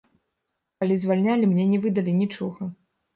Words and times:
Калі 0.83 0.95
звальнялі, 1.03 1.49
мне 1.51 1.65
не 1.73 1.79
выдалі 1.83 2.11
нічога. 2.23 2.71